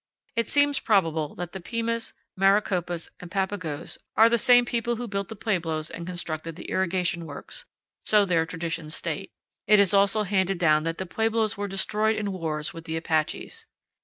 [0.35, 5.27] It seems probable that the Pimas, Maricopas, and Papagos are the same people who built
[5.29, 7.65] the pueblos and constructed the irrigation works;
[8.03, 9.31] so their traditions state.
[9.67, 13.67] It is also handed down that the pueblos were destroyed in wars with the Apaches.